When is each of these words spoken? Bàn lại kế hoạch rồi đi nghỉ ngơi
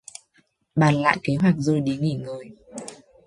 Bàn 0.75 0.95
lại 0.95 1.17
kế 1.23 1.33
hoạch 1.41 1.55
rồi 1.57 1.79
đi 1.81 1.97
nghỉ 1.97 2.13
ngơi 2.13 2.51